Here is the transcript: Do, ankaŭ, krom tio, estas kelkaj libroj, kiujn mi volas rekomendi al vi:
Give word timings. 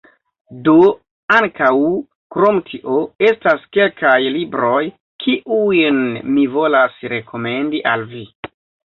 Do, 0.67 0.73
ankaŭ, 1.39 1.73
krom 2.35 2.55
tio, 2.69 2.95
estas 3.27 3.67
kelkaj 3.77 4.13
libroj, 4.37 4.79
kiujn 5.25 5.99
mi 6.31 6.47
volas 6.55 6.97
rekomendi 7.13 7.83
al 7.93 8.07
vi: 8.15 8.23